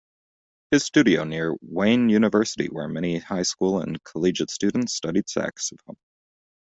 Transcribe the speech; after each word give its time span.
His 0.71 0.83
studio 0.83 1.25
near 1.25 1.55
Wayne 1.61 2.09
University 2.09 2.65
where 2.69 2.87
many 2.87 3.19
high 3.19 3.43
school 3.43 3.79
and 3.81 4.03
collegiate 4.03 4.49
students 4.49 4.95
studied 4.95 5.29
saxophone. 5.29 5.97